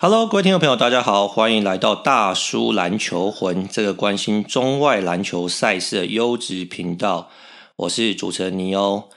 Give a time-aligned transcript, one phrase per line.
[0.00, 7.28] Hello，各位听众朋友，大家好，欢迎来到大叔篮球魂这个关心中外篮球赛事的优质频道。
[7.74, 9.10] 我是主持人尼欧。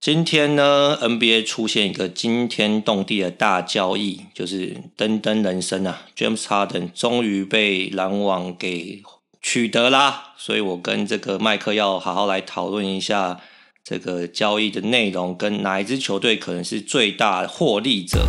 [0.00, 9.04] 今天呢，NBA 出现一个惊天动地的大交易，就是登登人生啊，James Harden 终于被篮网给
[9.40, 10.34] 取得啦。
[10.36, 13.38] 所以我跟这个麦克要好好来讨论一下
[13.84, 18.26] 这个交易的内容，跟哪一支球队可能是最大获利者。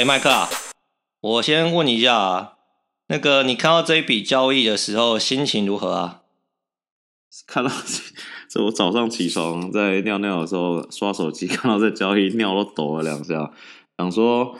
[0.00, 0.48] 哎，麦克啊，
[1.20, 2.52] 我先问你一下啊，
[3.08, 6.22] 那个你看到这一笔交易的时候，心情如何啊？
[7.46, 7.70] 看到
[8.48, 13.52] 这，我早上起床在尿尿的时候刷手机， 看到这交易，尿都抖了两下，
[13.98, 14.56] 想说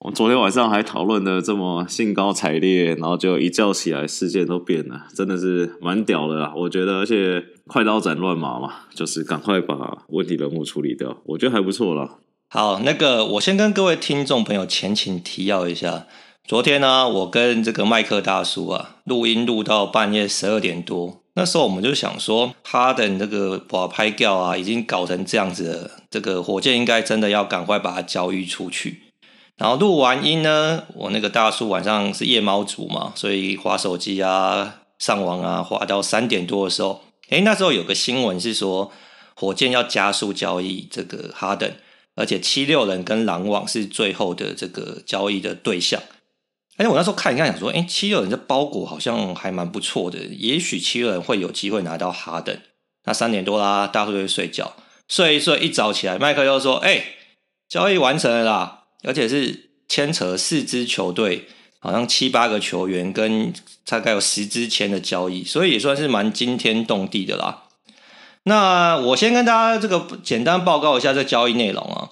[0.00, 6.52] 我昨天晚上还讨论的这么兴高采烈，然后就一觉起来，世界都变了，真的是蛮屌的啦。
[6.54, 12.18] 我觉得，而且快刀斩乱麻嘛，就是赶快把问题人物处理掉，我觉得还不错啦。
[12.48, 16.06] 好，那个我先跟各位听众朋友前情提要一下。
[16.46, 29.02] 昨天呢、我跟这个麦克大叔啊录音录到半夜十二点多，那时候我们就想说，哈登这个把拍掉啊，已经搞成这样子了，这个火箭应该真的要赶快把它交易出去。
[29.56, 38.92] 然后录完音呢，我那个大叔晚上是夜猫族嘛，所以划手机啊、上网啊，划到三点多的时候，诶，那时候有个新闻是说，
[39.34, 41.72] 火箭要加速交易这个哈登。
[42.16, 46.02] 而且七六人跟篮网是最后的这个交易的对象。
[46.78, 52.58] 而且我那时候看一看，想说，哎，七六人这包裹好像还蛮不错的，也许七六人会有机会拿到哈登。
[53.04, 54.74] 那三点多啦，大家都会睡觉，
[55.08, 57.04] 睡一睡，一早起来，麦克又说，哎，
[57.68, 61.46] 交易完成了啦，而且是牵扯四支球队，
[61.78, 63.52] 好像七八个球员跟
[63.86, 67.65] 大概有十支签的交易，所以也算是蛮惊天动地的啦。
[68.48, 72.10] 那我先跟大家这个简单报告一下这交易内容啊。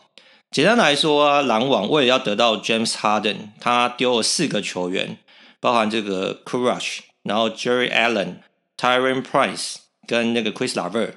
[0.50, 5.18] 简单来说啊，篮网为了要得到 James Harden，他丢了四个球员，
[5.60, 8.38] 包含这个 c u r u s h 然后 Jerry Allen、
[8.76, 9.76] Tyron Price
[10.08, 11.12] 跟那个 Chris LaVer，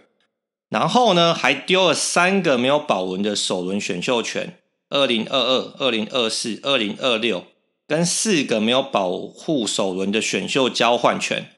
[0.69, 4.59] 然后呢还丢了三个没有保轮的首轮选秀权，
[4.91, 7.43] 二零二二、二零二四、二零二六，
[7.87, 11.56] 跟四个没有保护首轮的选秀交换权。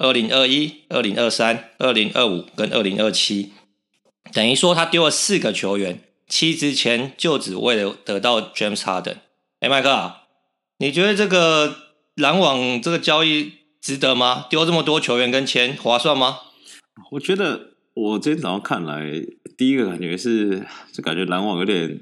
[0.00, 3.52] 二零二一、二零二三、二零二五跟二零二七，
[4.32, 9.16] 等于说他丢了四个球员，七支签就只为了得到 James Harden。
[9.60, 10.12] 哎，麦克，
[10.78, 11.76] 你觉得这个
[12.14, 13.52] 篮网这个交易
[13.82, 14.46] 值得吗？
[14.48, 16.38] 丢这么多球员跟签划算吗？
[17.12, 19.12] 我觉得我今天早上看来，
[19.58, 22.00] 第一个感觉是，就感觉篮网有点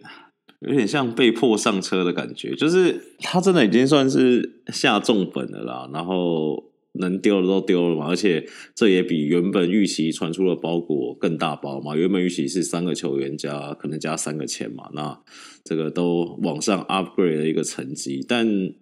[0.60, 6.67] 有点像被迫上车的感觉，就是他真的已经算是下重本了啦，然后。
[6.98, 11.96] 能丢的都丢了嘛，而且这也比原本预期传出的包裹更大包嘛。
[11.96, 15.20] 原本预期是三个球员加可能加三个钱嘛，那
[15.64, 18.24] 这个都往上 upgrade 的一个成绩。
[18.28, 18.72] 但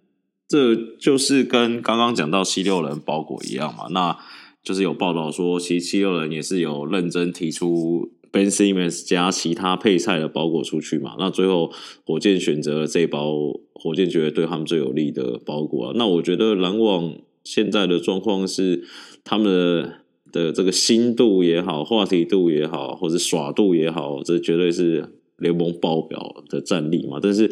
[0.48, 4.18] 这就是跟刚刚讲到七六人包裹一样嘛，那
[4.62, 11.14] 就是有报道说，其实七六人也是有认真提出 Ben Simmons 加其他配菜的包裹出去嘛。
[11.18, 11.70] 那最后
[12.04, 13.32] 火箭选择了这一包，
[13.74, 15.92] 火箭觉得对他们最有利的包裹啊。
[15.94, 17.14] 那我觉得篮网。
[17.46, 18.82] 现在的状况是，
[19.22, 19.92] 他们的
[20.32, 27.20] 的这个心度也好，话题度也好，或者耍度也好，这绝对是联盟爆表的战力嘛。
[27.22, 27.46] 但是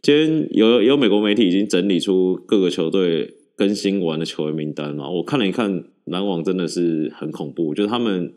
[0.00, 8.32] 今天有有美国媒体已经整理出各个球队更新完的球员名单嘛，我看了一看，篮网真的是很恐怖，就是他们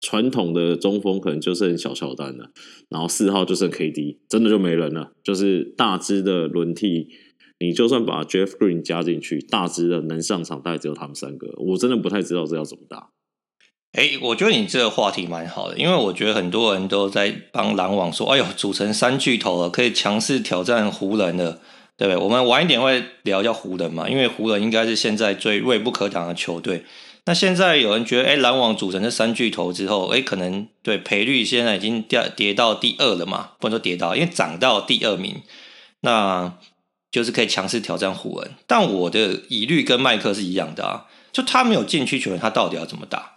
[0.00, 2.50] 传统的中锋可能就剩小乔丹了，
[2.88, 7.08] 然后四号就剩 KD，真的就没人了，就是大支的轮替。
[7.60, 13.10] 你就算把 Jeff Green 加进去，大支的能上场大概只有他们三个，我真的不太知道这要怎么打。
[13.92, 21.60] 哎、我觉得你这个话题蛮好的，因为我觉得很多人都在帮篮网说：“哎呦，组成三巨头了，可以强势挑战湖人了，
[21.96, 26.84] 对不对？”我们晚一点会聊一下湖人嘛，因为湖人应该是现在最锐不可挡的球队。
[27.26, 33.50] 那现在有人觉得，哎、欸，篮网组成这三巨头之后，哎、可能对赔率现在已经掉跌到第二了嘛？
[33.58, 35.42] 不能说跌到，因为涨到第二名。
[36.02, 36.56] 那
[37.10, 43.36] 就是可以强势挑战湖人，但我的疑虑跟麦克是一样的啊，就他没有禁区球员，他到底要怎么打？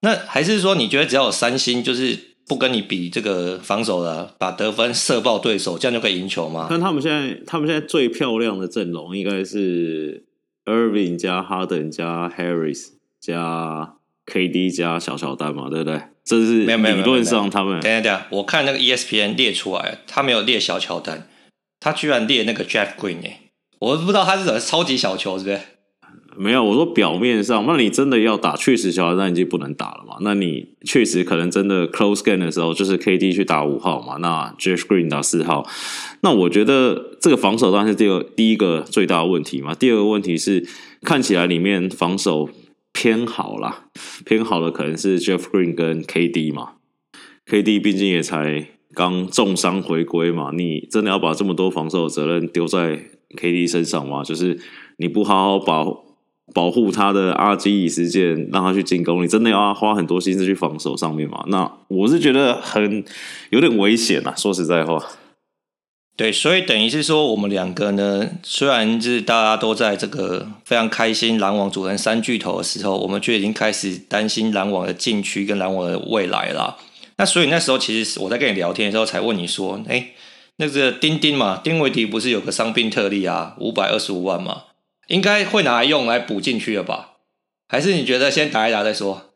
[0.00, 6.66] 那还是说你觉得只要有三星，就是不跟你比这个防守了，把得分射爆对手，这样就可以赢球吗？
[6.68, 10.26] 但他们现在，他们现在最漂亮的阵容应该是
[10.66, 12.88] Irving 加 Harden 加 Harris
[13.18, 13.94] 加
[14.26, 16.02] KD 加小乔丹嘛，对不对？
[16.24, 17.80] 这是理论上他们。
[17.80, 21.28] 等一下等下，我看那个 ESPN 列出来，他没有列小乔丹。
[21.84, 23.40] 他居然列那个 Jeff Green 哎，
[23.78, 25.60] 我不知道他是什么超级小球，是不是？
[26.34, 30.16] 没有，我说表面上，那你真的要打，确实小乔丹已经不能打了嘛？
[30.22, 35.68] 那你确实可能真的 close game 的时候，就是 KD 去打五号嘛，那 Jeff Green 打四号。
[36.22, 39.74] 那我觉得这个防守当然是第二第一个最大的问题嘛。
[39.74, 40.66] 第二个问题是
[41.02, 42.48] 看起来里面防守
[42.94, 43.84] 偏好啦，
[44.24, 46.72] 偏好的可能是 Jeff Green 跟 KD 嘛。
[47.46, 52.98] KD 毕竟也才刚重伤回归嘛，你真的要把这么多防守责任丢在
[53.36, 54.22] KD 身上吗？
[54.22, 54.58] 就是
[54.98, 56.04] 你不好好保。
[56.52, 61.42] 保护他的阿基里斯腱，让他去进攻，你真的要花很多心思去防守上面嘛？
[61.48, 63.02] 那我是觉得很
[63.48, 65.02] 有点危险啊，说实在话。
[66.18, 76.76] 对，所以等于是说，我们两个呢，虽然是大家都在这个非常开心篮网组成三巨头的时候，我们就已经开始担心篮网的禁区跟篮网的未来了。
[77.16, 80.12] 那所以那时候，其实我在跟你聊天的时候，才问你说：“哎，
[80.56, 84.64] 那个丁丁嘛，丁维迪不是有个伤病特例啊，五百二十五万嘛？”
[85.08, 87.16] 应该会拿来用来补进去了吧？
[87.68, 89.34] 还是你觉得先打一打再说？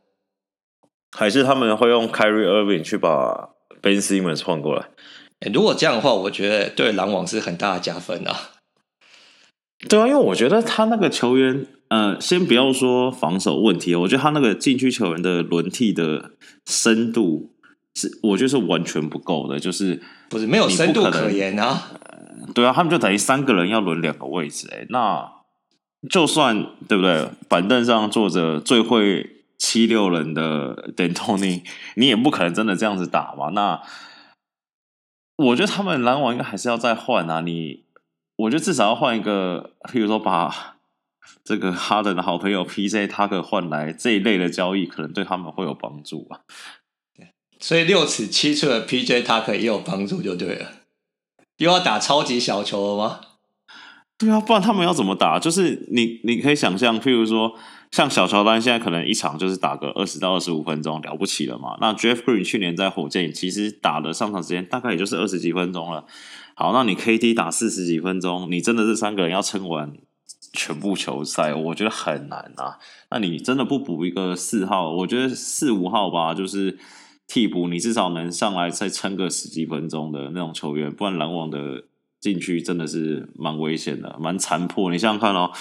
[1.17, 3.51] 还是他们会用 Kyrie Irving 去把
[3.83, 4.87] Ben Simmons 换过来？
[5.41, 8.53] 欸，如果这样的话，我觉得对篮网是很大的加分啊。
[9.89, 16.33] 对啊，因为我觉得他那个球员，呃，先不要说防守问题，我觉得他那个禁区球员的轮替的
[16.67, 17.55] 深度
[17.99, 21.91] 是，我觉得是完全不够的，就是不是没有深度可言啊？
[22.55, 25.33] 对啊，他们就等于三个人要轮两个位置，欸，哎，那。
[26.09, 27.29] 就算对不对？
[27.49, 31.65] 板凳上坐着最会七六人的 D'Antoni，
[31.97, 33.49] 你也不可能真的这样子打嘛。
[33.49, 33.83] 那
[35.39, 37.41] 我觉得他们篮网应该还是要再换啊。
[37.41, 37.83] 你，
[38.37, 40.77] 我觉得至少要换一个，譬如说把
[41.43, 46.43] 这个哈登的好朋友 PJ Tucker 换来这一类的交易，可能对他们会有帮助啊。
[47.59, 50.73] 所以六尺七寸的 PJ Tucker 也有帮助就对了。
[51.59, 53.21] 又要打超级小球了吗？
[54.17, 55.39] 对啊，不然他们要怎么打？
[55.39, 57.55] 就是你，你可以想象，譬如说，
[57.93, 61.77] 像小乔丹现在可能一场就是打个二十到二十五分钟，了不起了嘛。
[61.81, 66.05] 那 Jeff Green 去年在火箭其实打的上场时间大概也就是二十几分钟了。
[66.55, 69.93] 好，那你 KD 打四十几分钟，你真的这三个人要撑完
[70.53, 72.79] 全部球赛，我觉得很难啊。
[73.11, 76.77] 那你真的不补一个四号，我觉得四五号吧，就是
[77.29, 81.85] 替补，你至少能上来再撑个十几分钟的那种球员，不然篮网的。
[82.21, 84.91] 禁区真的是蛮危险的，蛮残破。
[84.91, 85.53] 你想想看哦，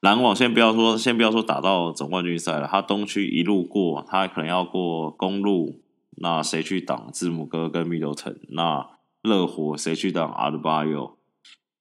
[0.00, 5.80] 篮网先不要说，先不要说打到总冠军赛了，他东区一路过，他可能要过公路，
[6.16, 8.38] 那谁去挡字母哥跟密德顿？
[8.50, 8.86] 那
[9.22, 10.94] 热火谁去挡阿德巴约、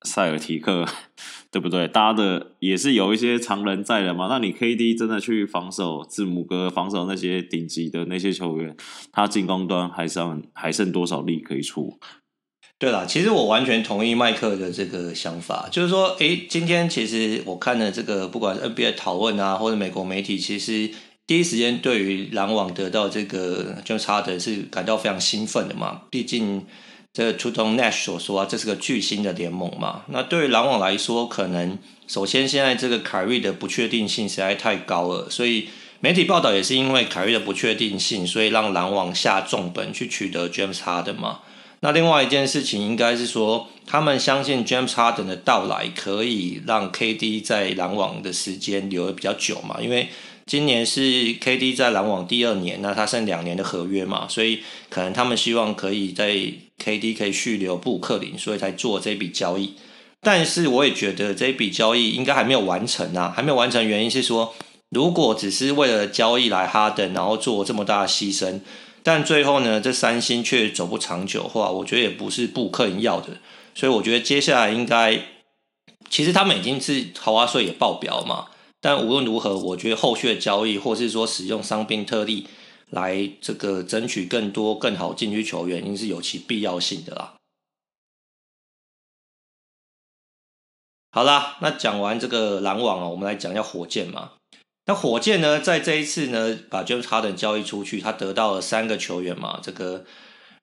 [0.04, 0.86] 塞尔提克？
[1.52, 1.88] 对不对？
[1.88, 4.26] 搭的也是有一些常人在的嘛。
[4.28, 8.76] 那你 KD 真的去防守字母哥，防守那些顶级的那些球员，
[9.12, 12.00] 他进攻端还剩还剩多少力可以出？
[12.80, 20.90] 对啦，其实我完全同意麦克的这个想法，就是说，诶，今天其实我看了这个，不管是 NBA 讨论啊，或者美国媒体，其实
[21.28, 26.02] 第一时间对于篮网得到这个 Junsar 的是感到非常兴奋的嘛。
[26.10, 26.66] 毕竟
[27.14, 30.02] 这个如同 Nash 所说啊，这是个巨星的联盟嘛。
[30.08, 31.78] 那对于篮网来说，可能
[32.08, 35.70] 首先现在这个凯瑞的不确定性实在太高了，所以
[36.00, 41.42] 媒体报道也是因为凯瑞的不确定性，所以让篮网下重本去取得 James Harden 嘛。
[41.82, 49.78] 那另外一件事情应该是说，他们相信 James Harden 的到来可以让 KD 在篮网的时间留得比较久嘛？
[49.80, 50.08] 因为
[50.46, 51.02] 今年是
[51.36, 56.36] KD 在篮网第二年，那他剩两年的合约嘛，所以可能他们希望可以在
[56.84, 59.76] KD 可以续留布克林，所以才做这笔交易。
[60.22, 64.54] 但是我也觉得这笔交易应该还没有完成啊，还没有完成原因是说，
[64.90, 68.60] 如果只是为了交易来哈登，然后做这么大的牺牲。
[69.06, 73.38] 但最后呢，这三星却走不长久的话，我觉得也不是布克林要的，
[73.76, 75.20] 所以我觉得接下来应该，
[76.10, 78.46] 其实他们已经是豪华税也爆表嘛。
[78.80, 82.48] 但无论如何，我觉得后续的交易，或是说使用伤病特例
[82.94, 87.36] 来这个争取更多更好禁区球员，应是有其必要性的啦。
[91.12, 94.34] 好啦，那讲完这个篮网啊，我们来讲一下火箭嘛。
[94.86, 100.06] 那火箭呢，在这一次呢，把 James Harden 交易出去，他得到了三个球员嘛，这个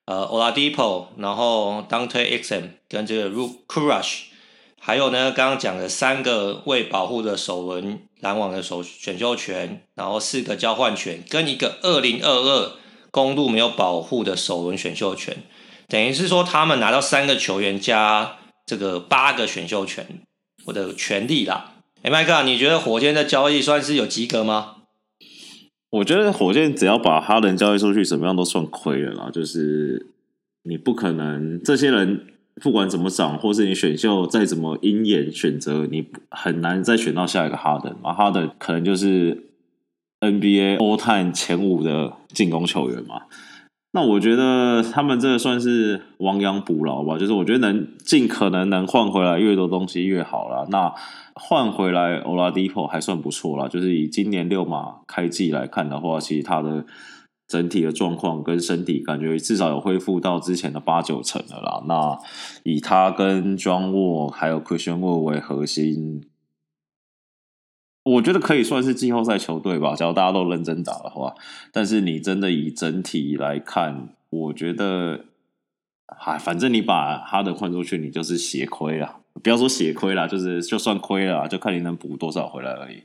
[0.05, 4.30] 呃 Oladipo，然后 Dante Exum 跟这个 Rukurush
[4.83, 12.71] 还有呢，刚刚讲的三个未保护的首轮篮网的首选秀权，然后四个交换权，跟一个二零二二
[13.11, 15.37] 公路没有保护的首轮选秀权，
[15.87, 20.23] 等于是说他们拿到三个球员加这个八个选秀权
[20.65, 21.75] 我的权利啦。
[22.01, 24.77] 哎，麦克，你觉得火箭的交易算是有及格吗？
[25.91, 29.29] 我觉得火箭只要把哈登交易出去，怎么样都算亏了啦。
[29.31, 30.07] 就是
[30.63, 38.13] 你不可能这些人不管怎么涨，或是你选秀再怎么鹰眼选择，你很难再选到下一个哈登嘛。
[38.13, 39.45] 哈登可能就是
[40.19, 43.21] NBA All Time 前五的进攻球员嘛。
[43.93, 50.65] 那我觉得他们这算是亡羊补牢吧，就是我觉得能尽可能能换回来越多东西越好啦。
[50.69, 50.93] 那
[51.35, 56.85] 换回来 Oladipo 还算不错啦，就是以今年六马开季来看的话，其实他的
[57.51, 61.83] 整体的状况跟身体感觉至少有恢复到之前的八九成了啦。
[61.85, 62.17] 那
[62.63, 66.23] 以他跟庄沃还有 Christian Wood 为核心。
[68.03, 71.35] 我觉得可以算是季后赛球队吧，假如大家都认真打的话。
[71.73, 75.25] 但是你真的以整体来看，我觉得，
[76.05, 79.17] 哎，反正你把哈德换出去，你就是血亏了。
[79.43, 83.03] 不要说血亏了，就是就算亏了，就看你能补多少回来而已。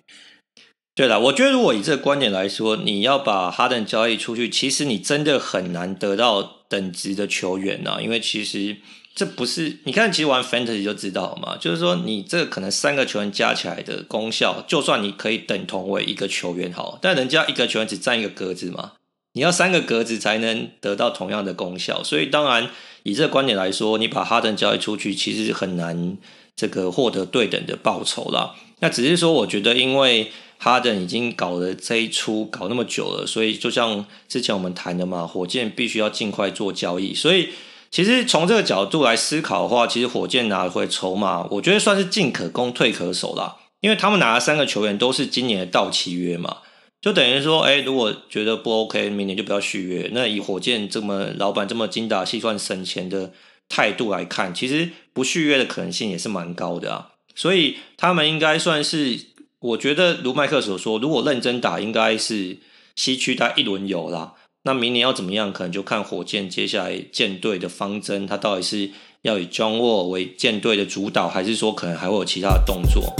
[0.96, 8.78] 对了，我觉得如果以这个观点来说，你要把哈登交易出去，其实你真的很难得到等值的球员啊，因为其实。
[9.18, 18.92] 这不是你看，其实玩 fantasy 就知道嘛，就是说你这可能三个球员加起来的功效，就算你可以等同为一个球员好，但人家一个球员只占一个格子嘛，
[19.32, 22.68] 你要三个格子才能得到同样的功效，所以当然
[23.04, 26.18] 以这个观点来说，你把哈登交易出去，其实很难
[26.54, 28.54] 这个获得对等的报酬啦。
[28.80, 37.50] 那只是说，我觉得因为哈登已经搞了这一出搞那么久了，所以就像之前我们谈的嘛，火箭必须要尽快做交易，所以。
[37.88, 43.56] 其实从这个角度来思考的话，其实火箭拿回筹码，我觉得算是进可攻退可守啦。
[43.80, 46.58] 因为他们拿了三个球员都是今年的到期约嘛，
[47.00, 50.10] 就等于说，哎，如果觉得不 OK，明年就不要续约。
[50.12, 53.32] 那以火箭这么老板这么精打细算省钱的
[53.68, 57.12] 态度来看，其实不续约的可能性也是蛮高的啊。
[57.34, 59.18] 所以他们应该算是，
[59.66, 62.58] 我觉得如麦克所说，如果认真打，应该是
[62.94, 64.34] 西区打一轮游啦。
[64.62, 65.52] 那明年要怎么样？
[65.52, 68.92] 可能就看火箭接下来舰队的方针，他到底是
[69.22, 73.12] 要以 John Wall 为舰队的主导，还是说可能还会有其他的动作？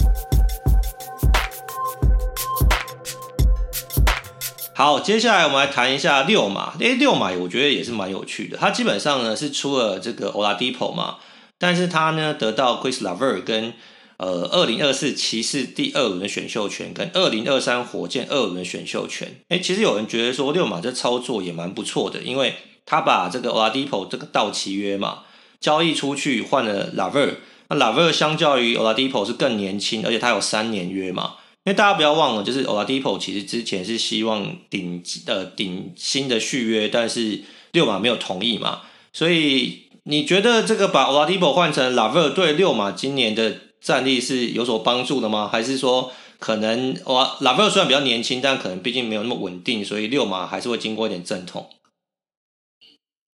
[4.77, 6.75] 好，接下来我们来谈一下六马。
[6.79, 8.57] 诶，六马我觉得也是蛮有趣的。
[8.57, 11.17] 他基本上呢是出了这个 Oladipo 嘛，
[11.59, 13.73] 但是他呢得到 Chris LaVer 跟。
[14.19, 22.55] 呃，二零二四骑士第二轮的选秀权跟二零二三火箭二轮的选秀权，哎，其实有人觉得说六马这操作也蛮不错的，因为
[22.87, 25.25] 他把这个 Oladipo 这个到期约嘛
[25.61, 27.35] 交易出去换了 LeVert，
[27.69, 37.43] 那 LeVert 相较于 Oladipo 是更年轻，而且他有三年约嘛，因为大家不要忘了，就是 Oladipo 其实之前是希望顶呃顶薪的续约，但是
[37.73, 38.83] 六马没有同意嘛，
[39.13, 45.47] 所以你觉得这个把 Oladipo 换成 LeVert 对六马今年的战力是有所帮助的吗？
[45.47, 51.71] 还是说可能哇，拉菲尔虽然比较年轻，但可能毕竟没有那么稳定，所以六马还是会经过一点阵痛。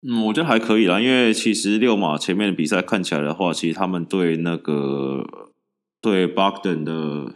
[0.01, 5.23] 嗯，我觉得还可以啦，因为其实六马前面的比赛看起来的话，其实他们对那个
[6.01, 7.35] 对 Bogdan 的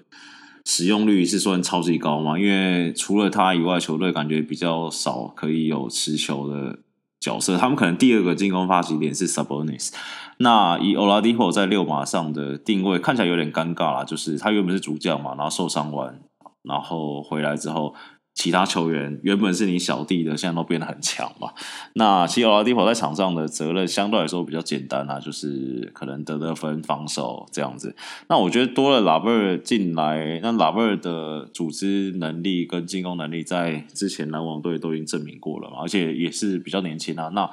[0.65, 6.79] 使用率是算超级高嘛，因为除了他以外，球队感觉比较少可以有持球的
[7.23, 9.93] 角色，他们可能第二个进攻发起点是 Sabonis。
[10.39, 16.19] 那以欧拉迪霍在六马上的定位看起来有点尴尬啦，就是他原本是主将嘛，然后受伤完，
[16.63, 17.95] 然后回来之后，
[18.33, 21.53] 其他球员原本是你小弟的，现在都变得很强嘛。
[21.93, 27.95] 那其实 Oladipo 在场上的责任相对来说比较简单啊，就是可能得得分、防守这样子。
[28.27, 37.29] 那我觉得多了拉贝尔进来，那拉贝尔的组织能力跟进攻能力在之前篮网队都已经证明过了嘛，而且也是比较年轻啊。
[37.33, 37.49] 那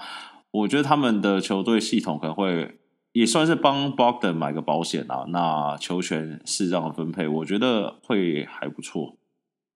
[0.51, 2.79] 我觉得他们的球队系统可能会
[3.13, 9.19] 也算是帮 Bogdan 买个保险啊，那球权适当的分配，我觉得会还不错。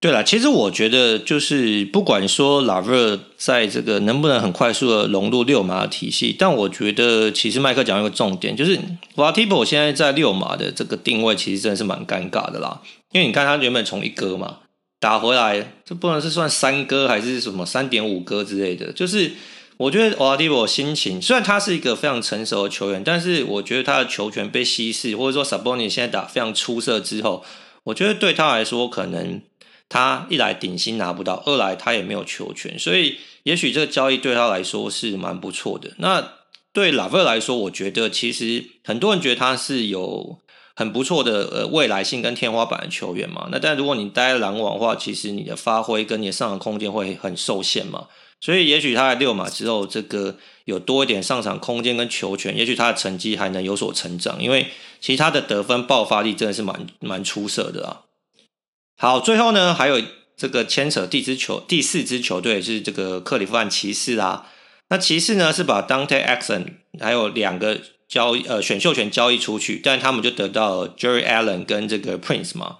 [0.04, 8.78] 对了，其实我觉得就是不管说 LeVert 在这个能不能很快速的融入六马的体系，但我觉得其实麦克讲一个重点，就是
[9.16, 12.82] Oladipo 现在在六马的这个定位其实真的是蛮尴尬的啦，
[13.12, 14.58] 因为你看他原本从一哥嘛
[15.00, 19.32] 打回来，这不能是算三哥还是什么三点五哥之类的，就是。
[19.76, 27.44] 我觉得 Oladipo 心情虽然他是一个非常成熟的球员，但是我觉得他的球权被稀释，或者说 Saboni 现在打非常出色之后，
[27.82, 29.40] 我觉得对他来说，可能
[29.88, 35.92] 他一来顶薪拿不到，二来他也没有球权，所以也许这个交易对他来说是蛮不错的。
[35.98, 36.32] 那
[36.72, 40.40] 对 LeVert 来说，我觉得其实很多人觉得他是有
[40.74, 43.48] 很不错的呃未来性跟天花板的球员嘛。
[43.52, 48.08] 那但如果你待在篮网的话，其实你的发挥跟你的上场空间会很受限嘛。
[48.40, 54.42] 所以，也许他在六马之后，这个有多一点上场空间跟球权，也许他的成绩还能有所成长。
[54.42, 54.66] 因为
[55.00, 58.03] 其实他的得分爆发力真的是蛮蛮出色的啊。
[58.96, 60.00] 好，最后呢，还有
[60.36, 64.46] 这个牵扯第支球第四支球队是这个克里夫兰骑士啦。
[64.88, 66.64] 那骑士呢是把 Dante Exum
[67.00, 72.78] 还有两个交易呃选秀权交易出去，但他们就得到 Jerry Allen 跟这个 Prince 嘛。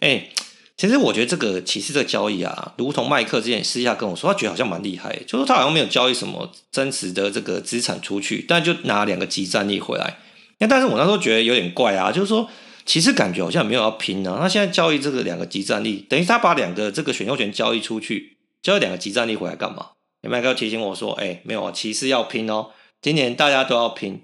[0.00, 0.28] 哎，
[0.76, 10.18] 其实我觉得这个骑士这个交易啊，如同麦克之前私下跟我说，他觉得好像蛮厉害，就说他好像没有交易什么真实的这个资产出去，但就拿两个即战力回来。
[10.58, 12.48] 那但是我那时候觉得有点怪啊，就是说
[12.84, 14.38] 骑士感觉好像没有要拼呢、啊。
[14.42, 19.90] 那现在交易这个两个集战力，等于他把两个这个选秀权交易出去，交易两个集战力回来干嘛？
[20.22, 22.68] 麦克提醒我说：“哎，没有啊，骑士要拼哦，
[23.00, 24.22] 今年大家都要拼。”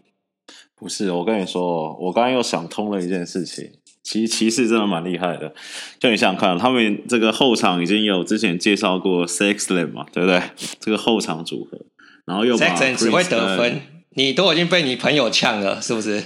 [0.78, 3.72] 不是，我跟你说，我刚刚又想通了一件事情。
[4.04, 5.52] 其实骑士真的蛮厉害的，
[5.98, 10.40] 就你想想看，他们这个后场已经有之前介绍过 Sexland 嘛，对不对？
[10.80, 11.78] 这个后场组合，
[12.24, 16.22] 然后又 Sexland 只会得分，你都已经被你朋友呛了，是不是？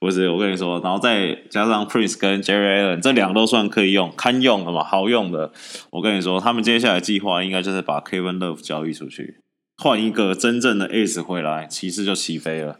[0.00, 5.50] 不是，我跟你说，然后再加上 Prince 跟 Jerry Allen 这两个都算可以用、堪用的嘛，好用的。
[5.90, 9.40] 我跟你说，他们接下来计划应该就是把 Kevin Love 交易出去，
[9.76, 12.78] 换一个真正的 Ace 回来，骑士就起飞了。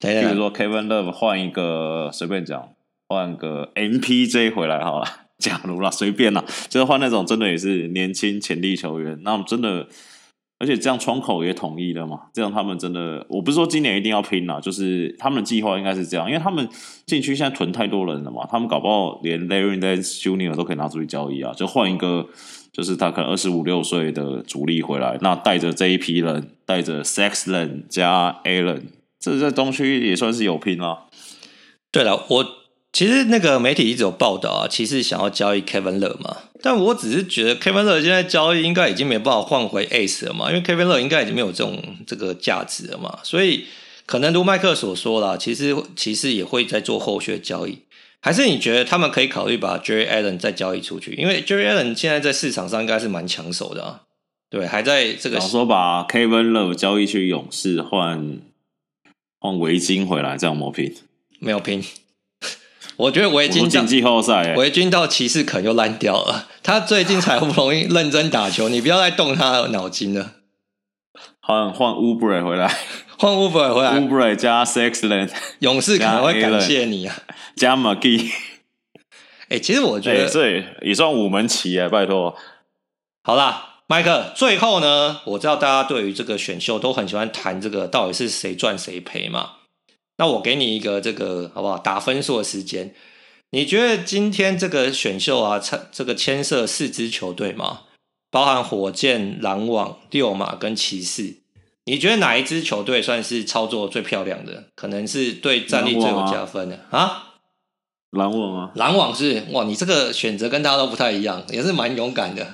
[0.00, 2.70] 比如说 Kevin Love 换一个，随便讲，
[3.08, 5.06] 换个 MPJ 回来好了。
[5.38, 9.86] 假如啦，随便啦，就是换那种真的也是年轻潜力球员，那真的。
[10.60, 12.20] 而且这样窗口也统一了嘛？
[12.34, 16.68] 这样他们真的，我不是说今年一定要拼啦，就是他们的计划应该是这样，因为他们
[17.06, 22.28] 禁区现在囤太多人了嘛，他们搞不好连 Larry Nance Junior 都可以拿出去交易啊，就换一个，
[22.72, 28.82] 就是他可能二十五六岁的主力回来，那带着这一批人，带着 Sexland 加 Allen，
[29.18, 31.06] 这在东区也算是有拼啦。
[31.90, 32.59] 对了，我。
[32.92, 43.66] 其实那个媒体一直有报道啊，骑士想要交易 Kevin Love 嘛，但我只是觉得 Kevin Love 现在交易应该已经没办法换回 Ace 了嘛，因为 Kevin Love 应该已经没有这种这个价值了嘛，所以
[44.06, 47.78] 可能如麦克所说啦，其实骑士也会在做后续的交易，
[48.20, 51.14] 还是你觉得他们可以考虑把 Jerry Allen 再交易出去？
[51.14, 54.00] 因为 Jerry Allen 现在在市场上应该是蛮抢手的啊，
[54.50, 58.40] 对，还在这个说把 Kevin Love 交易去勇士换
[59.38, 60.92] 换围巾回来，这样磨拼？
[61.38, 61.84] 没有拼。
[63.00, 66.48] 我觉得维金进季后赛，维金到骑士可能又烂掉了。
[66.62, 70.32] 他最近才不容易认真打球，你不要再动他的脑筋了。
[71.40, 72.76] 换换 Oubre 回来，
[73.16, 75.30] 换 Oubre 回来，Oubre 加 Sexland，
[75.60, 77.16] 勇士可能会感谢你啊。
[77.56, 78.30] 加 McGee，
[79.48, 82.36] 哎、 欸，其实我觉得这也算五门棋哎，拜托。
[83.22, 89.52] 好啦，麦克，最后呢，我知道大家对于这个选秀都很喜欢谈这个到底是谁赚谁赔嘛。
[90.20, 91.78] 那我给你一个这个好不好？
[91.78, 92.94] 打分数的时间，
[93.52, 95.58] 你觉得今天这个选秀啊，
[95.90, 97.84] 这个牵涉四支球队吗？
[98.30, 101.38] 包含火箭、篮网、六马跟骑士，
[101.86, 104.64] 你觉得哪一支球队算是操作最漂亮的？
[104.76, 107.36] 可能是对战力最有加分的啊？
[108.10, 108.72] 篮网啊？
[108.74, 112.46] 篮网是哇，你这个选择跟大家都不太一样，也是蛮勇敢的。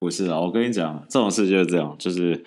[0.00, 2.46] 不是啊，我跟你讲，这种事就是这样，就是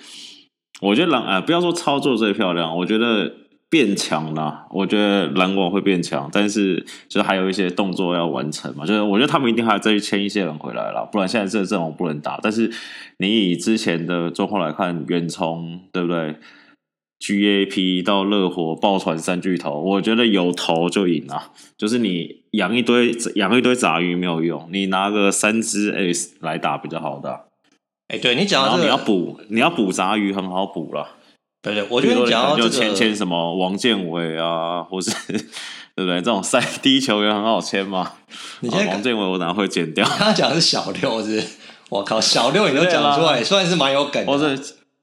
[0.81, 3.40] 我觉得篮，啊，不要说操作最漂亮，我觉得。
[3.71, 12.37] 变强了，我觉得篮网会变强，但是就是还有一些动作要完成嘛，就是我觉得他们一定还要再去签一些人回来了，不然现在这个阵容不能打。
[12.43, 12.69] 但是
[13.19, 16.35] 你以之前的状况来看，远从对不对
[17.21, 21.51] ？GAP 到热火抱团三巨头，我觉得有头就赢了。
[21.77, 27.45] 就是你养一堆养一堆杂鱼没有用，你拿个三只 Ace 来打比较好打。
[28.09, 31.20] 哎，对你讲到这个，你要补你要补杂鱼很好补了。
[31.61, 35.11] 对对，我觉得你讲到这个，就签签什么王建伟啊，或是
[35.95, 36.15] 对不对？
[36.15, 38.13] 这种三 D 球员很好签嘛。
[38.61, 40.05] 你现在王建伟我哪会剪掉？
[40.05, 41.47] 他讲的是小六是，是？
[41.89, 44.31] 我靠，小六你都讲出来，算是蛮有梗的。
[44.31, 44.55] 或者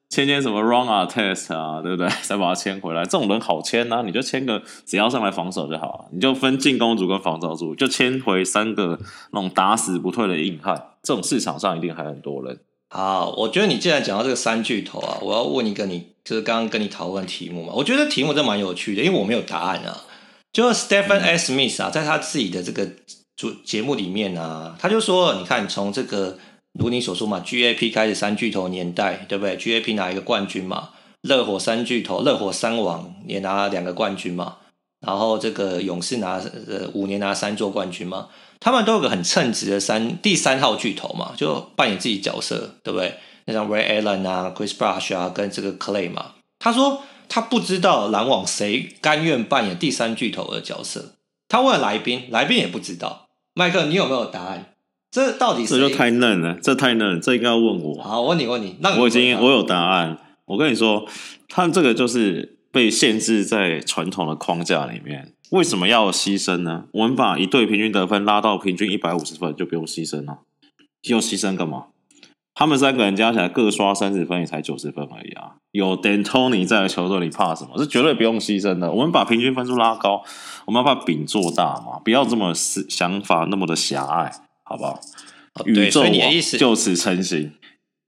[0.09, 2.09] 签签什么 Run Artest 啊，对不对？
[2.23, 4.03] 再把他签回来，这种人好签啊！
[4.03, 8.99] 你就签个只要上来防守就好了，你就分进攻组跟防守组，就签回三个
[9.33, 10.83] 那种打死不退的硬汉。
[11.03, 12.59] 这种市场上一定还很多人。
[12.91, 17.73] 好，我觉得你既然讲到这个三巨头啊，我要问一个你，就是刚刚跟你讨论题目嘛。
[17.75, 20.05] 我觉得题目真蛮有趣的，因为我没有答案啊。
[20.53, 21.53] 就 Stephen S.
[21.53, 22.89] Smith 啊，在他自己的这个
[23.37, 26.39] 主节目里面啊，他就说，你看从这个
[26.79, 34.57] 如你所说嘛，GAP 开始三巨头年代，对不对？GAP 拿一个冠军嘛，热火三巨头，热火三王也拿两个冠军嘛，
[35.01, 38.29] 然后这个勇士拿呃五年拿三座冠军嘛。
[38.61, 43.15] 他们都有个很称职的三第三号巨头嘛，就扮演自己角色，对不对？
[43.45, 46.33] 那像 Ray Allen 啊、Chris Bosh 啊，跟这个 Clay 嘛。
[46.59, 51.13] 他说他不知道篮网谁甘愿扮演第三巨头的角色。
[51.49, 53.29] 他问了来宾，来宾也不知道。
[53.55, 54.75] 麦克，你有没有答案？
[55.11, 55.79] 这到底是？
[55.79, 58.03] 这就太嫩了，这太嫩了，这应该要问我。
[58.03, 60.19] 好，我问你，问你，那我已经我有答案。
[60.47, 61.07] 我跟你说，
[61.49, 65.33] 他这个就是被限制在传统的框架里面。
[65.51, 66.85] 为什么要牺牲呢？
[66.93, 70.43] 我们把一队平均得分拉到平均一百五十分，就不用牺牲了。
[71.09, 71.87] 要牺牲干嘛？
[72.55, 75.57] 他们三个人加起来各刷三十分，也才九十分而已啊！
[75.73, 77.77] 有 D'Antoni 在的球队，你怕什么？
[77.77, 78.93] 是绝对不用牺牲的。
[78.93, 80.23] 我们把平均分数拉高，
[80.67, 84.31] 我们要把饼做大嘛，不要这么思想法那么的狭隘，
[84.63, 85.01] 好不好？
[85.65, 86.05] 宇宙，
[86.57, 87.51] 就此成型。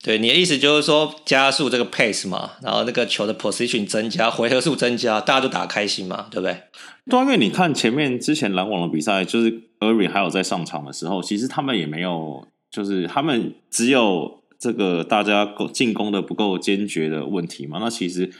[0.02, 6.62] 对，你的意思就是说加速这个 pace 嘛，然后那个球的 position 增加，回合数增加，大家都打开心嘛，对不对？
[7.10, 9.48] 对，因为你看前面之前篮网的比赛，就是
[9.80, 14.38] e r i 还有在上场的时候，其实他们也没有，就是他们只有。
[14.62, 17.78] 这个大家进攻的不够坚决的问题嘛？
[17.80, 18.30] 那其实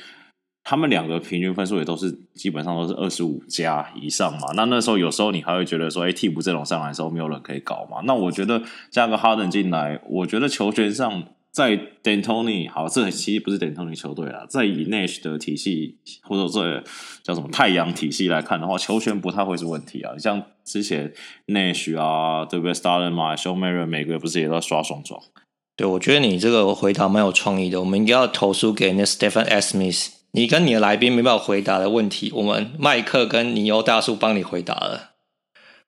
[0.62, 4.53] 他们两个平均分数也都是基本上都是二十五加以上嘛。
[4.55, 8.03] 那那时候有时候你还会觉得说，哎，替补阵容上来的时候没有人可以搞嘛？
[8.05, 16.83] 那我觉得加个哈登进来，我觉得球权上在 D'Antoni 好，这其实不是 D'Antoni 球队啊，在以 Nash 的体系或者这
[17.23, 20.17] 叫什么太阳体系来看的话，球权不太会是问题啊。
[20.19, 21.13] 像之前
[21.47, 25.21] Nash 啊，对不对？Stoudemire 嘛，Shawn Marion 每个月不是也都在刷双双？
[25.77, 27.81] 对，我觉得你这个回答蛮有创意的。
[27.81, 29.77] 我们应该要投诉给那 Stephen S.
[29.77, 30.09] Smith。
[30.33, 35.11] 你跟你的来宾没办法回答的问题，我们麦克跟尼欧大叔帮你回答了。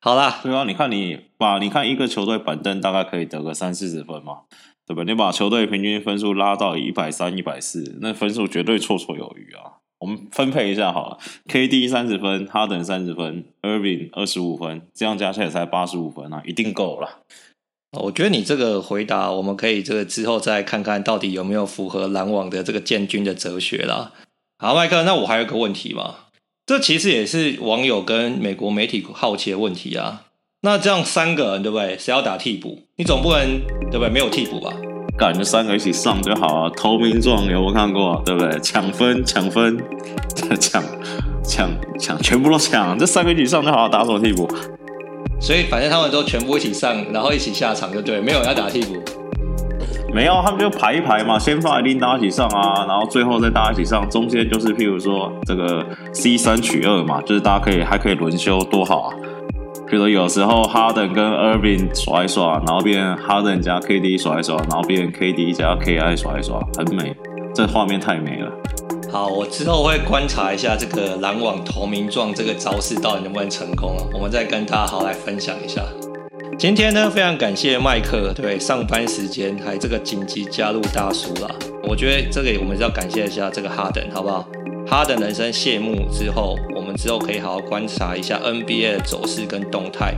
[0.00, 4.38] 好啦，对啊，你看你把你看一个球队板凳大概可以得个三四十分嘛，
[4.86, 5.04] 对吧？
[5.04, 9.78] 你把球队平均分数拉到一百三、一百四，那分数绝对绰绰有余啊。
[10.00, 11.18] 我们分配一下好了
[11.48, 17.20] ，KD 三十分，哈登三十分，Irving 二十五分，这样加起来才八十五分啊，一定够了。
[18.00, 24.12] 我觉得你这个回答，我们可以这个之后再看看到底有没有符合篮网的这个建军的哲学啦。
[24.58, 26.16] 好，麦克，那我还有个问题嘛，
[26.66, 30.24] 这其实也是网友跟美国媒体好奇的问题啊。
[30.64, 31.98] 那这样三个人对不对？
[31.98, 32.78] 谁要打替补？
[32.96, 34.08] 你总不能对不对？
[34.08, 34.72] 没有替补吧？
[35.18, 36.70] 感觉三个一起上就好啊。
[36.76, 38.22] 投名状有没有看过？
[38.24, 38.60] 对不对？
[38.60, 39.76] 抢分抢分，
[40.60, 40.80] 抢
[41.42, 44.48] 抢抢，全部都抢，这三个一起上就好，打什么替补？
[45.40, 48.94] 所以反正他们都全部一起上，然后一起下场，就对，没有人要打替补。
[50.14, 59.14] 没有，他们就排一排嘛，先发一定大家一起上啊，然后最后再大家一起上，中间就是譬如说这个 C 三取二嘛，就是大家可以还可以轮休，多好啊！
[59.92, 67.14] 比如有时候哈登跟 Irving 耍一耍，然后变哈登加 KD 耍一耍，然后变 KD 加 KI 耍一耍，很美，
[67.54, 68.50] 这画面太美了。
[69.12, 74.02] 好，我之后会观察一下这个篮网投名状这个招式到底能不能成功啊？
[74.14, 75.82] 我们再跟大家好好来分享一下。
[76.58, 81.50] 今天呢，非常感谢麦克，对，上班时间还这个紧急加入大叔啦。
[81.82, 84.48] 我觉得这个我们是要感谢一下这个哈登，好不好？
[84.86, 86.56] 哈登人生谢幕之后，
[86.94, 90.16] 之后可以好好观察一下 NBA 的走势跟动态。